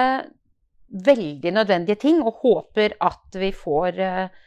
veldig 0.89 1.51
nødvendige 1.53 1.99
ting 2.01 2.23
og 2.25 2.39
håper 2.41 2.95
at 3.05 3.35
vi 3.37 3.51
får 3.53 3.99
eh, 4.01 4.39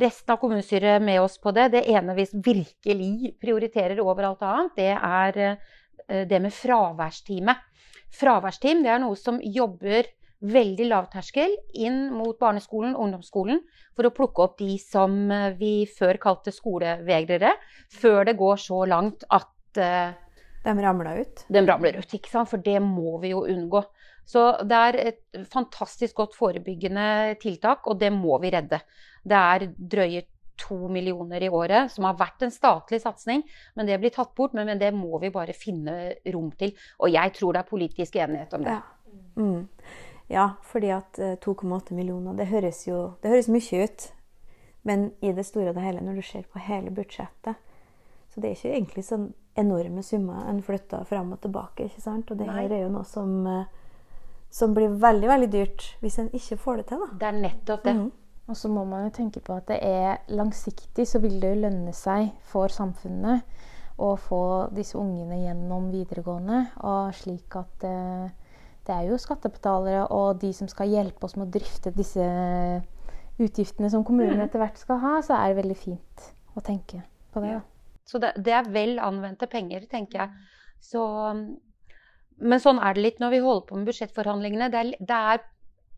resten 0.00 0.32
av 0.32 0.38
kommunestyret 0.38 1.02
med 1.02 1.20
oss 1.22 1.36
på 1.42 1.52
det. 1.56 1.70
Det 1.74 1.82
ene 1.90 2.14
vi 2.14 2.28
virkelig 2.30 3.34
prioriterer 3.42 3.98
over 4.02 4.28
alt 4.28 4.44
annet, 4.46 4.76
det 4.78 4.92
er 4.94 5.40
eh, 5.46 6.24
det 6.30 6.40
med 6.42 6.54
fraværsteamet. 6.54 7.66
Fraværsteam 8.10 8.84
det 8.84 8.90
er 8.94 9.02
noe 9.02 9.18
som 9.18 9.38
jobber 9.42 10.08
veldig 10.40 10.86
lavterskel 10.88 11.52
inn 11.76 12.06
mot 12.14 12.38
barneskolen, 12.40 12.94
og 12.96 13.06
ungdomsskolen, 13.06 13.60
for 13.96 14.08
å 14.08 14.14
plukke 14.16 14.44
opp 14.46 14.58
de 14.60 14.76
som 14.80 15.14
eh, 15.34 15.52
vi 15.58 15.74
før 15.90 16.20
kalte 16.22 16.54
skolevegrere, 16.54 17.52
før 17.92 18.24
det 18.30 18.38
går 18.40 18.60
så 18.62 18.82
langt 18.88 19.26
at 19.28 19.80
uh, 19.80 20.16
De 20.64 20.74
ramler 20.76 21.22
ut? 21.24 21.44
De 21.48 21.62
ramler 21.64 22.00
ut, 22.00 22.14
ikke 22.16 22.32
sant. 22.32 22.50
For 22.50 22.60
det 22.60 22.80
må 22.84 23.18
vi 23.22 23.30
jo 23.32 23.46
unngå. 23.48 23.80
Så 24.28 24.42
det 24.68 24.80
er 24.90 24.98
et 25.00 25.38
fantastisk 25.50 26.18
godt 26.20 26.36
forebyggende 26.36 27.38
tiltak, 27.40 27.86
og 27.88 27.96
det 28.00 28.12
må 28.12 28.36
vi 28.42 28.52
redde. 28.52 28.82
Det 29.24 29.38
er 29.38 29.64
drøye 29.72 30.26
to 30.60 30.76
millioner 30.92 31.42
i 31.42 31.48
året, 31.48 31.88
som 31.92 32.04
har 32.04 32.18
vært 32.20 32.44
en 32.44 32.52
statlig 32.52 33.00
satsing. 33.02 33.42
Men 33.76 33.88
det 33.88 33.96
blir 34.02 34.12
tatt 34.14 34.34
bort. 34.36 34.52
Men, 34.56 34.76
det 34.78 34.92
må 34.94 35.18
vi 35.22 35.32
bare 35.32 35.56
finne 35.56 35.96
rom 36.34 36.50
til. 36.60 36.74
Og 37.00 37.12
jeg 37.12 37.34
tror 37.38 37.56
det 37.56 37.62
er 37.62 37.70
politisk 37.70 38.20
enighet 38.20 38.54
om 38.58 38.66
det. 38.66 38.76
Ja, 38.76 39.16
mm. 39.40 39.62
Ja 40.30 40.46
fordi 40.66 40.92
at 40.94 41.18
2,8 41.18 41.90
eh, 41.90 41.96
millioner, 41.98 42.38
det 42.38 42.48
høres 42.52 42.86
jo 42.88 43.02
det 43.22 43.34
høres 43.34 43.50
mye 43.52 43.84
ut. 43.84 44.06
Men 44.82 45.10
i 45.20 45.34
det 45.36 45.44
store 45.44 45.70
og 45.70 45.76
det 45.76 45.84
hele, 45.84 46.00
når 46.00 46.16
du 46.16 46.24
ser 46.24 46.46
på 46.48 46.58
hele 46.64 46.88
budsjettet 46.88 47.58
Så 48.32 48.40
det 48.40 48.48
er 48.48 48.54
ikke 48.54 48.70
egentlig 48.70 49.02
sånn 49.04 49.26
enorme 49.58 50.00
summer 50.06 50.46
en 50.48 50.62
flytter 50.64 51.04
fram 51.04 51.34
og 51.34 51.40
tilbake. 51.42 51.90
ikke 51.90 52.00
sant? 52.00 52.30
Og 52.30 52.38
det 52.38 52.46
her 52.48 52.70
er 52.70 52.86
jo 52.86 52.92
noe 52.94 53.04
som 53.04 53.34
uh, 53.44 53.66
som 54.50 54.74
blir 54.74 54.88
veldig 54.88 55.28
veldig 55.30 55.50
dyrt 55.50 55.84
hvis 56.02 56.18
en 56.18 56.30
ikke 56.34 56.58
får 56.58 56.80
det 56.80 56.86
til. 56.90 57.04
Da. 57.04 57.18
Det 57.18 57.28
er 57.28 57.38
nettopp 57.44 57.84
det. 57.86 57.94
Mm. 57.96 58.08
Og 58.50 58.56
så 58.58 58.70
må 58.72 58.84
man 58.84 59.06
jo 59.06 59.12
tenke 59.14 59.42
på 59.46 59.54
at 59.54 59.68
det 59.70 59.78
er 59.86 60.24
langsiktig, 60.34 61.06
så 61.06 61.20
vil 61.22 61.36
det 61.38 61.52
jo 61.52 61.60
lønne 61.62 61.92
seg 61.94 62.32
for 62.50 62.72
samfunnet 62.74 63.46
å 64.00 64.14
få 64.18 64.42
disse 64.74 64.98
ungene 64.98 65.38
gjennom 65.44 65.86
videregående. 65.92 66.64
Og 66.82 67.14
slik 67.14 67.54
at 67.60 67.86
eh, 67.86 68.32
det 68.88 68.96
er 68.96 69.10
jo 69.10 69.18
skattebetalere 69.20 70.06
og 70.14 70.40
de 70.42 70.52
som 70.56 70.68
skal 70.70 70.90
hjelpe 70.90 71.26
oss 71.26 71.36
med 71.36 71.48
å 71.48 71.54
drifte 71.58 71.92
disse 71.94 72.24
utgiftene 73.40 73.90
som 73.92 74.04
kommunene 74.04 74.40
mm. 74.40 74.46
etter 74.48 74.62
hvert 74.62 74.80
skal 74.80 75.00
ha, 75.02 75.16
så 75.24 75.36
er 75.36 75.50
det 75.50 75.60
veldig 75.62 75.78
fint 75.78 76.30
å 76.56 76.62
tenke 76.64 77.02
på 77.32 77.42
det. 77.44 77.56
Da. 77.58 77.96
Så 78.08 78.20
det, 78.22 78.34
det 78.42 78.54
er 78.56 78.70
vel 78.72 78.98
anvendte 79.02 79.48
penger, 79.50 79.84
tenker 79.90 80.24
jeg. 80.24 80.46
Så 80.80 81.04
men 82.40 82.60
sånn 82.62 82.80
er 82.80 82.96
det 82.96 83.04
litt 83.04 83.18
når 83.20 83.34
vi 83.34 83.40
holder 83.44 83.66
på 83.68 83.78
med 83.78 83.88
budsjettforhandlingene. 83.90 84.68
Det 84.72 84.80
er, 84.80 84.92
det 84.98 85.22
er, 85.32 85.48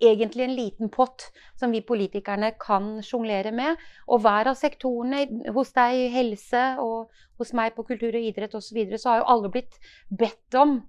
egentlig 0.03 0.43
en 0.43 0.55
liten 0.57 0.89
pott 0.91 1.29
som 1.55 1.71
vi 1.71 1.79
politikerne 1.87 2.49
kan 2.59 2.97
sjonglere 3.07 3.53
med. 3.55 3.79
Og 4.11 4.25
hver 4.25 4.51
av 4.51 4.57
sektorene, 4.59 5.21
hos 5.55 5.71
deg 5.77 5.95
i 5.95 6.09
helse 6.11 6.63
og 6.83 7.13
hos 7.39 7.53
meg 7.55 7.77
på 7.77 7.85
kultur 7.87 8.11
og 8.11 8.27
idrett 8.27 8.57
osv., 8.59 8.67
så, 8.67 8.75
videre, 8.75 8.99
så 8.99 9.13
har 9.13 9.21
jo 9.21 9.29
alle 9.31 9.53
blitt 9.55 9.79
bedt 10.11 10.59
om 10.59 10.81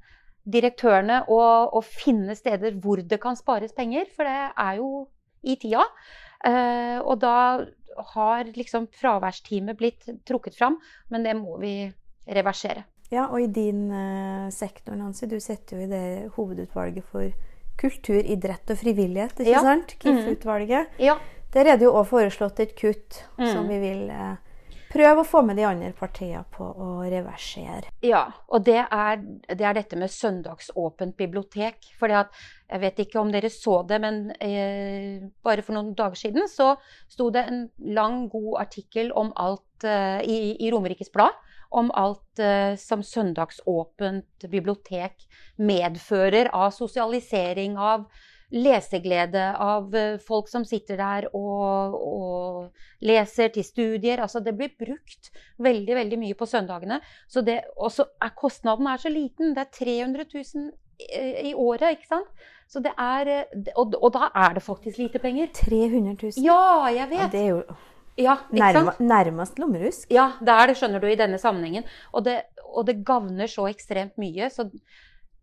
direktørene 0.44 1.24
å, 1.32 1.40
å, 1.72 1.82
finne 1.84 2.36
steder 2.36 2.76
hvor 2.84 3.00
det 3.00 3.20
kan 3.24 3.38
spares 3.40 3.76
penger. 3.76 4.10
For 4.16 4.28
det 4.28 4.52
er 4.52 4.80
jo 4.82 4.90
i 5.44 5.56
tida. 5.60 5.86
Uh, 6.44 7.00
og 7.04 7.20
da 7.24 7.38
har 8.14 8.50
liksom 8.56 8.90
fraværsteamet 9.00 9.78
blitt 9.80 10.10
trukket 10.28 10.58
fram, 10.58 10.80
men 11.14 11.24
det 11.24 11.36
må 11.40 11.60
vi 11.62 11.76
reversere. 12.28 12.88
Ja, 13.14 13.28
og 13.30 13.44
i 13.44 13.50
din 13.54 13.86
uh, 13.94 14.50
sektor, 14.52 14.96
Nancy, 14.98 15.28
du 15.30 15.38
setter 15.44 15.78
jo 15.78 15.86
i 15.86 15.92
det 15.92 16.06
hovedutvalget 16.36 17.06
for 17.12 17.30
kultur, 17.80 18.20
idrett 18.20 18.70
og 18.70 18.80
frivillighet, 18.80 19.40
ikke 19.40 19.54
ja. 19.54 19.62
sant? 19.66 19.96
KIF-utvalget. 20.02 20.98
Mm. 20.98 21.06
Ja. 21.06 21.18
Der 21.54 21.70
er 21.70 21.78
det 21.78 21.86
jo 21.86 21.94
òg 22.00 22.08
foreslått 22.10 22.60
et 22.64 22.74
kutt 22.78 23.20
mm. 23.38 23.46
som 23.46 23.70
vi 23.70 23.78
vil 23.82 24.08
uh, 24.10 24.36
prøve 24.94 25.24
å 25.24 25.28
få 25.28 25.42
med 25.46 25.58
de 25.60 25.66
andre 25.68 25.92
partiene 25.98 26.44
på 26.54 26.66
å 26.66 26.90
reversere. 27.02 27.92
Ja, 28.06 28.26
og 28.48 28.66
det 28.68 28.80
er, 28.84 29.24
det 29.50 29.66
er 29.66 29.78
dette 29.78 30.00
med 30.00 30.14
søndagsåpent 30.14 31.18
bibliotek. 31.20 31.90
For 32.00 32.14
jeg 32.14 32.82
vet 32.84 33.02
ikke 33.04 33.22
om 33.22 33.32
dere 33.34 33.52
så 33.54 33.82
det, 33.90 34.00
men 34.04 34.28
eh, 34.38 35.26
bare 35.46 35.66
for 35.66 35.78
noen 35.78 35.94
dager 35.98 36.20
siden 36.20 36.50
så 36.52 36.74
sto 37.12 37.32
det 37.34 37.48
en 37.50 37.66
lang, 37.96 38.28
god 38.34 38.62
artikkel 38.68 39.12
om 39.18 39.34
alt 39.40 39.88
eh, 39.88 40.22
i, 40.24 40.38
i 40.62 40.72
Romerikes 40.74 41.12
Blad 41.14 41.42
om 41.74 41.90
alt 41.98 42.40
eh, 42.40 42.76
som 42.78 43.02
søndagsåpent 43.06 44.46
bibliotek 44.52 45.26
medfører 45.58 46.52
av 46.54 46.70
sosialisering, 46.76 47.80
av 47.82 48.06
leseglede, 48.52 49.46
av 49.58 49.96
eh, 49.96 50.18
folk 50.22 50.50
som 50.52 50.66
sitter 50.68 51.00
der 51.00 51.28
og, 51.34 51.96
og 51.98 53.06
leser 53.06 53.54
til 53.56 53.66
studier. 53.66 54.22
Altså 54.24 54.44
det 54.44 54.56
blir 54.58 54.74
brukt 54.80 55.32
veldig, 55.58 55.96
veldig 55.96 56.20
mye 56.22 56.38
på 56.40 56.50
søndagene. 56.50 57.00
Så 57.28 57.42
det, 57.46 57.62
også 57.78 58.08
er 58.22 58.36
kostnaden 58.38 58.90
er 58.90 59.02
så 59.02 59.14
liten. 59.14 59.56
Det 59.56 59.66
er 59.66 59.72
300 59.80 60.28
000 60.34 60.72
i 61.44 61.54
året, 61.58 61.96
ikke 61.96 62.08
sant? 62.08 62.44
Så 62.70 62.82
det 62.84 62.94
er, 62.98 63.32
eh, 63.32 63.72
og, 63.76 63.96
og 64.02 64.14
da 64.16 64.30
er 64.46 64.58
det 64.58 64.66
faktisk 64.66 65.02
lite 65.02 65.22
penger. 65.24 65.50
300 65.54 66.16
000? 66.22 66.46
Ja, 66.46 66.86
jeg 66.94 67.10
vet. 67.10 67.26
Ja, 67.26 67.32
det 67.34 67.42
er 67.42 67.52
jo 67.52 67.64
ja, 68.18 68.36
Nærm 68.54 68.92
nærmest 69.02 69.58
lommerusk? 69.58 70.12
Ja, 70.14 70.34
det 70.40 70.54
er 70.54 70.70
det, 70.70 70.78
skjønner 70.78 71.02
du, 71.02 71.08
i 71.10 71.18
denne 71.18 71.40
sammenhengen. 71.42 71.88
Og 72.14 72.26
det, 72.26 72.44
og 72.70 72.86
det 72.86 73.02
gagner 73.06 73.50
så 73.50 73.66
ekstremt 73.72 74.20
mye. 74.22 74.50
Så 74.54 74.68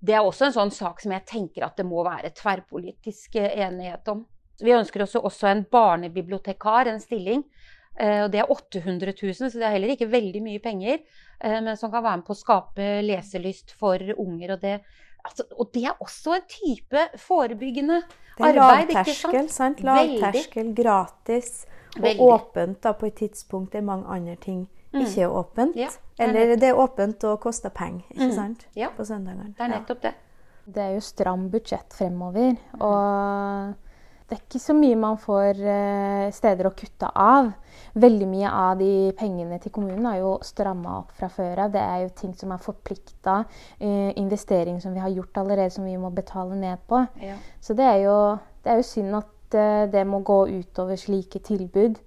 det 0.00 0.16
er 0.16 0.25
også 0.25 0.49
en 0.49 0.54
sånn 0.54 0.73
sak 0.73 1.02
som 1.02 1.12
jeg 1.12 1.26
tenker 1.28 1.66
at 1.66 1.76
det 1.76 1.85
må 1.88 2.02
være 2.07 2.33
tverrpolitisk 2.37 3.37
eh, 3.40 3.59
enighet 3.66 4.09
om. 4.12 4.25
Vi 4.61 4.73
ønsker 4.76 5.04
også, 5.04 5.21
også 5.25 5.49
en 5.50 5.64
barnebibliotekar, 5.73 6.88
en 6.88 7.02
stilling. 7.02 7.45
Eh, 8.00 8.23
og 8.25 8.30
det 8.33 8.40
er 8.40 8.52
800 8.52 9.12
000, 9.12 9.35
så 9.37 9.50
det 9.52 9.66
er 9.66 9.76
heller 9.76 9.92
ikke 9.95 10.09
veldig 10.12 10.42
mye 10.45 10.62
penger. 10.64 11.02
Eh, 11.40 11.59
men 11.61 11.76
som 11.76 11.92
kan 11.92 12.04
være 12.04 12.23
med 12.23 12.28
på 12.28 12.37
å 12.37 12.40
skape 12.40 12.88
leselyst 13.04 13.76
for 13.76 14.00
unger. 14.16 14.57
Og 14.57 14.64
det, 14.64 14.75
altså, 15.21 15.49
og 15.57 15.73
det 15.76 15.85
er 15.90 16.04
også 16.07 16.38
en 16.38 16.49
type 16.49 17.07
forebyggende 17.21 18.00
arbeid. 18.40 18.50
Er 18.57 18.61
lavterskel, 18.97 19.52
sant? 19.52 19.85
Lavterskel, 19.85 20.75
gratis. 20.76 21.66
Og 22.00 22.23
åpent 22.30 22.80
da, 22.87 22.95
på 22.97 23.09
et 23.11 23.19
tidspunkt 23.19 23.75
der 23.75 23.85
mange 23.85 24.09
andre 24.09 24.37
ting 24.40 24.69
mm. 24.92 25.04
ikke 25.04 25.26
er 25.26 25.37
åpent. 25.42 25.76
Ja, 25.78 25.90
det 25.90 26.25
er 26.25 26.28
Eller 26.28 26.56
det 26.56 26.70
er 26.70 26.80
åpent 26.80 27.25
og 27.28 27.38
koster 27.42 27.73
penger 27.75 28.02
ikke 28.11 28.30
mm. 28.30 28.35
sant? 28.37 28.66
Ja. 28.76 28.90
på 28.97 29.04
søndagene. 29.04 29.54
Det 29.56 29.66
er 29.66 29.73
nettopp 29.75 30.02
det. 30.02 30.14
Det 30.70 30.82
er 30.82 30.90
jo 30.94 31.00
stram 31.02 31.49
budsjett 31.50 31.94
fremover. 31.97 32.59
Og 32.78 33.73
det 34.28 34.37
er 34.37 34.42
ikke 34.44 34.61
så 34.62 34.76
mye 34.78 34.99
man 35.00 35.16
får 35.18 35.59
eh, 35.59 36.26
steder 36.35 36.68
å 36.68 36.75
kutte 36.78 37.09
av. 37.18 37.50
Veldig 37.99 38.28
mye 38.30 38.52
av 38.54 38.76
de 38.78 38.92
pengene 39.18 39.59
til 39.59 39.73
kommunen 39.75 40.06
er 40.06 40.20
jo 40.20 40.37
stramma 40.47 41.00
opp 41.00 41.11
fra 41.18 41.30
før 41.32 41.64
av. 41.64 41.73
Det 41.75 41.82
er 41.82 42.04
jo 42.04 42.14
ting 42.20 42.37
som 42.38 42.54
er 42.54 42.62
forplikta. 42.62 43.40
Eh, 43.80 44.12
investering 44.20 44.78
som 44.82 44.94
vi 44.94 45.02
har 45.02 45.11
gjort 45.11 45.42
allerede, 45.42 45.75
som 45.75 45.88
vi 45.88 45.99
må 45.99 46.12
betale 46.14 46.59
ned 46.61 46.87
på. 46.87 47.02
Ja. 47.25 47.40
Så 47.61 47.75
det 47.75 47.88
er, 47.88 47.99
jo, 48.04 48.16
det 48.62 48.75
er 48.75 48.82
jo 48.82 48.90
synd 48.92 49.18
at 49.18 49.37
Eh, 49.54 49.90
det 49.90 50.04
må 50.06 50.20
gå 50.26 50.44
utover 50.49 50.97
slike 50.97 51.42
tilbud. 51.47 51.99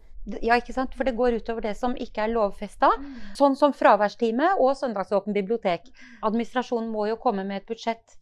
Ja, 0.43 0.55
ikke 0.55 0.75
sant? 0.75 0.93
For 0.95 1.07
det 1.07 1.15
går 1.17 1.39
utover 1.41 1.65
det 1.65 1.73
som 1.79 1.95
ikke 1.99 2.25
er 2.25 2.33
lovfesta. 2.33 2.91
Mm. 2.99 3.15
Sånn 3.39 3.57
som 3.59 3.75
fraværstime 3.75 4.53
og 4.55 4.75
søndagsåpen 4.79 5.35
bibliotek. 5.35 5.89
Administrasjonen 6.23 6.91
må 6.91 7.09
jo 7.11 7.19
komme 7.21 7.45
med 7.47 7.61
et 7.61 7.67
budsjett 7.67 8.19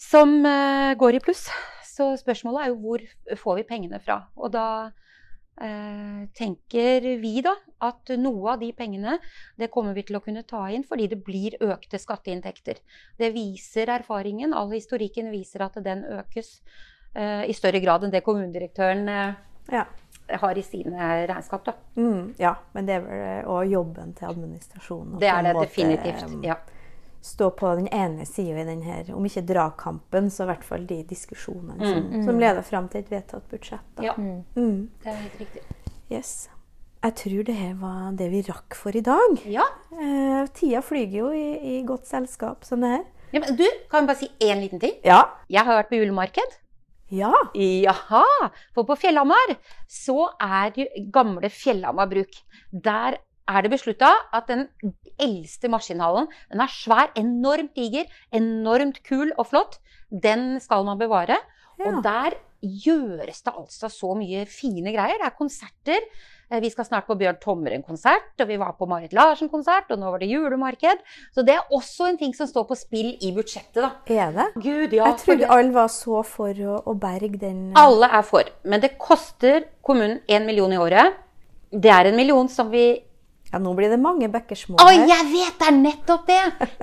som 0.00 0.36
uh, 0.44 0.92
går 1.00 1.18
i 1.18 1.22
pluss. 1.24 1.46
Så 1.94 2.10
spørsmålet 2.20 2.64
er 2.64 2.72
jo 2.72 2.78
hvor 2.82 3.38
får 3.40 3.60
vi 3.60 3.66
pengene 3.68 4.00
fra. 4.02 4.18
Og 4.36 4.52
da 4.52 4.68
uh, 4.90 6.22
tenker 6.36 7.10
vi 7.22 7.36
da 7.46 7.54
at 7.86 8.16
noe 8.20 8.54
av 8.56 8.64
de 8.64 8.72
pengene 8.76 9.18
det 9.60 9.70
kommer 9.72 9.96
vi 9.96 10.04
til 10.08 10.18
å 10.18 10.24
kunne 10.24 10.44
ta 10.48 10.66
inn 10.74 10.84
fordi 10.88 11.08
det 11.14 11.22
blir 11.24 11.56
økte 11.64 12.00
skatteinntekter. 12.02 12.82
Det 13.20 13.32
viser 13.32 13.92
erfaringen. 13.94 14.52
All 14.52 14.74
historikken 14.74 15.32
viser 15.32 15.64
at 15.64 15.80
den 15.86 16.04
økes 16.18 16.58
Eh, 17.14 17.44
i 17.46 17.54
større 17.54 17.78
grad 17.78 18.02
enn 18.02 18.10
det 18.10 18.24
kommunedirektøren 18.26 19.06
eh, 19.06 19.34
ja. 19.70 19.84
Har 20.40 20.58
i 20.58 20.62
sine 20.62 21.08
regnskap. 21.28 21.68
Mm, 21.96 22.34
ja, 22.38 22.54
men 22.72 22.88
det 22.88 22.96
er 22.98 23.04
vel 23.04 23.50
òg 23.50 23.72
jobben 23.72 24.14
til 24.18 24.30
administrasjonen. 24.30 25.18
Det 25.20 25.30
er 25.30 25.42
det 25.46 25.54
definitivt. 25.60 26.24
Eh, 26.28 26.48
ja. 26.50 26.56
Stå 27.24 27.48
på 27.56 27.70
den 27.78 27.86
ene 27.88 28.26
sida 28.28 28.60
i 28.60 28.66
denne, 28.68 28.98
om 29.16 29.24
ikke 29.24 29.46
dragkampen, 29.48 30.28
så 30.30 30.44
i 30.44 30.50
hvert 30.52 30.66
fall 30.66 30.84
de 30.88 30.98
diskusjonene 31.08 31.78
mm. 31.78 31.86
som, 31.92 32.26
som, 32.26 32.40
leder 32.42 32.66
fram 32.66 32.90
til 32.92 33.00
et 33.00 33.14
vedtatt 33.14 33.46
budsjett. 33.48 33.86
Da. 33.96 34.10
Ja, 34.10 34.16
mm. 34.18 34.42
mm. 34.56 34.82
det 35.04 35.12
er 35.12 35.22
helt 35.22 35.40
riktig. 35.40 35.64
Yes. 36.12 36.34
Jeg 37.04 37.16
tror 37.20 37.42
det 37.44 37.54
her 37.56 37.72
var 37.80 38.12
det 38.16 38.30
vi 38.32 38.40
rakk 38.46 38.76
for 38.80 38.96
i 38.96 39.02
dag. 39.04 39.40
Ja. 39.48 39.64
Eh, 39.92 40.44
tida 40.56 40.80
flyger 40.84 41.18
jo 41.18 41.32
i, 41.36 41.46
i, 41.74 41.80
godt 41.84 42.08
selskap 42.08 42.64
som 42.64 42.84
det 42.84 42.94
her. 42.94 43.02
Ja, 43.34 43.42
men 43.42 43.56
du, 43.58 43.64
kan 43.90 44.04
vi 44.04 44.12
bare 44.12 44.20
si 44.20 44.30
én 44.44 44.62
liten 44.62 44.80
ting? 44.80 44.94
Ja. 45.04 45.24
Jeg 45.52 45.66
har 45.66 45.80
vært 45.80 45.90
på 45.90 45.98
julemarked. 45.98 46.56
Ja. 47.12 47.32
Jaha! 47.54 48.24
For 48.74 48.86
på 48.88 48.96
Fjellhamar 48.96 49.56
så 49.90 50.30
er 50.40 50.72
det 50.76 50.88
gamle 51.12 51.50
Fjellhamar 51.52 52.08
bruk. 52.10 52.40
Der 52.72 53.18
er 53.48 53.62
det 53.62 53.70
beslutta 53.74 54.10
at 54.32 54.48
den 54.48 54.68
eldste 55.20 55.68
maskinhallen, 55.68 56.30
den 56.50 56.62
er 56.64 56.72
svær, 56.72 57.12
enormt 57.18 57.74
diger, 57.76 58.08
enormt 58.32 59.02
kul 59.06 59.32
og 59.36 59.50
flott, 59.50 59.78
den 60.10 60.60
skal 60.60 60.84
man 60.88 60.98
bevare. 60.98 61.36
Ja. 61.78 61.90
Og 61.90 62.02
der 62.04 62.38
gjøres 62.64 63.42
det 63.44 63.52
altså 63.54 63.90
så 63.92 64.14
mye 64.18 64.44
fine 64.50 64.92
greier. 64.94 65.20
Det 65.20 65.28
er 65.28 65.36
konserter. 65.38 66.06
Eh, 66.50 66.60
vi 66.60 66.70
skal 66.70 66.86
snart 66.86 67.06
på 67.08 67.16
Bjørn 67.18 67.38
Tomren-konsert, 67.42 68.34
og 68.40 68.48
vi 68.48 68.58
var 68.60 68.74
på 68.78 68.88
Marit 68.88 69.14
Larsen-konsert, 69.16 69.90
og 69.94 70.00
nå 70.00 70.10
var 70.12 70.22
det 70.22 70.28
julemarked. 70.30 71.00
Så 71.34 71.44
det 71.46 71.56
er 71.56 71.72
også 71.74 72.10
en 72.10 72.18
ting 72.20 72.34
som 72.36 72.48
står 72.50 72.66
på 72.68 72.76
spill 72.78 73.14
i 73.20 73.32
budsjettet, 73.36 73.80
da. 73.80 73.92
Er 74.12 74.34
det? 74.36 74.48
Gud, 74.60 74.92
ja. 74.96 75.08
Jeg 75.08 75.20
trodde 75.22 75.50
alle 75.50 75.74
var 75.74 75.88
så 75.92 76.22
for 76.28 76.52
å, 76.52 76.76
å 76.84 76.96
berge 77.00 77.40
den 77.40 77.72
Alle 77.80 78.10
er 78.12 78.26
for. 78.26 78.50
Men 78.64 78.84
det 78.84 78.94
koster 79.00 79.68
kommunen 79.84 80.20
én 80.28 80.46
million 80.46 80.72
i 80.72 80.80
året. 80.80 81.16
Det 81.74 81.90
er 81.90 82.10
en 82.10 82.16
million 82.16 82.48
som 82.48 82.70
vi 82.70 82.86
Ja, 83.52 83.58
nå 83.62 83.70
blir 83.78 83.90
det 83.92 84.00
mange 84.02 84.26
bekker 84.30 84.58
små 84.58 84.82
Å, 84.82 84.90
jeg 84.90 85.26
vet! 85.30 85.56
Det 85.60 85.66
er 85.68 85.74
nettopp 85.78 86.24
det! 86.26 86.38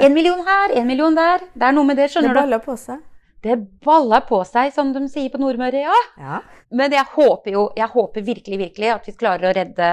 En 0.07 0.13
million 0.15 0.39
her, 0.47 0.71
en 0.79 0.87
million 0.87 1.15
der. 1.15 1.43
Det 1.53 1.67
er 1.67 1.75
noe 1.75 1.87
med 1.87 1.97
det, 1.99 2.05
Det 2.07 2.13
skjønner 2.15 2.31
du. 2.31 2.37
Det 2.37 2.43
baller 2.45 2.61
på 2.63 2.75
seg. 2.79 3.01
Det 3.41 3.55
baller 3.81 4.21
på 4.29 4.43
seg, 4.45 4.69
som 4.75 4.91
de 4.93 5.07
sier 5.09 5.31
på 5.33 5.39
Nordmøre, 5.41 5.79
ja. 5.87 5.95
Ja. 6.21 6.39
Men 6.77 6.93
jeg 6.93 7.05
håper 7.15 7.51
jo, 7.55 7.63
jeg 7.75 7.89
håper 7.89 8.21
virkelig, 8.27 8.59
virkelig 8.67 8.91
at 8.93 9.07
vi 9.09 9.13
klarer 9.17 9.49
å 9.49 9.53
redde, 9.57 9.87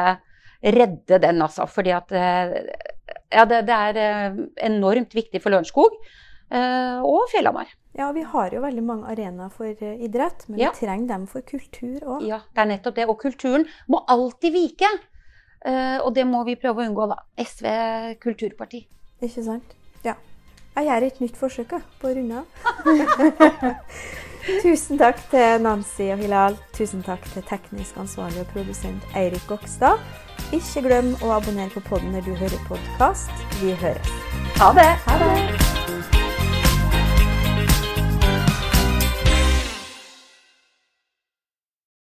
redde 0.63 1.19
den, 1.23 1.41
altså. 1.43 1.65
Fordi 1.71 1.95
at 1.97 2.13
eh, 2.13 2.53
Ja, 3.33 3.45
det, 3.49 3.63
det 3.69 3.75
er 3.77 3.99
eh, 4.03 4.37
enormt 4.69 5.13
viktig 5.17 5.41
for 5.45 5.53
Lørenskog 5.53 5.97
eh, 6.51 7.01
og 7.05 7.25
Fjellhamar. 7.33 7.73
ja, 7.99 8.11
vi 8.13 8.23
har 8.23 8.53
jo 8.55 8.61
veldig 8.63 8.85
mange 8.85 9.09
arenaer 9.13 9.51
for 9.51 9.67
idrett, 9.67 10.45
men 10.49 10.61
Ja. 10.61 10.71
vi 10.77 10.85
trenger 10.87 11.09
dem 11.09 11.27
for 11.27 11.41
kultur 11.43 11.99
òg. 12.05 12.23
Ja, 12.29 12.39
det 12.55 12.63
er 12.63 12.71
nettopp 12.77 12.95
det. 13.01 13.09
Og 13.09 13.19
kulturen 13.21 13.65
må 13.89 14.05
alltid 14.09 14.53
vike. 14.53 14.93
Og 16.05 16.13
det 16.15 16.23
må 16.25 16.45
vi 16.47 16.55
prøve 16.57 16.85
å 16.85 16.87
unngå, 16.87 17.09
da. 17.11 17.17
SV 17.43 17.67
kulturparti. 18.23 18.85
Ikke 19.21 19.43
sant? 19.43 19.73
Ja. 20.05 20.15
Jeg 20.79 20.87
gjør 20.87 21.05
et 21.07 21.21
nytt 21.21 21.39
forsøk 21.41 21.73
på 21.99 22.07
å 22.07 22.13
runde 22.15 22.39
av. 22.39 22.45
Tusen 24.63 25.01
takk 25.01 25.19
til 25.33 25.65
Nancy 25.65 26.07
og 26.15 26.23
Hilal. 26.23 26.59
Tusen 26.77 27.03
takk 27.03 27.27
til 27.33 27.43
teknisk 27.51 27.99
ansvarlig 27.99 28.45
og 28.45 28.53
produsent 28.55 29.09
Eirik 29.19 29.43
Gokstad. 29.51 29.99
Ikke 30.55 30.85
glem 30.87 31.17
å 31.19 31.35
abonnere 31.41 31.75
på 31.75 31.83
podden 31.91 32.15
når 32.15 32.31
du 32.31 32.37
hører 32.39 32.63
podkast. 32.71 33.35
Vi 33.59 33.75
høres. 33.83 34.15
Ha 34.63 34.71
det! 34.79 34.93
Ha 35.09 35.19
det! 35.25 35.68